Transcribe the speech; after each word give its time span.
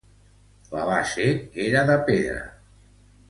La 0.77 0.85
base 0.91 1.27
era 1.67 1.85
de 1.91 1.99
pedra. 2.09 2.41